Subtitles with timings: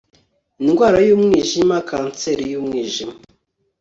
[0.63, 3.13] indwara yumwijima kanseri yumwijima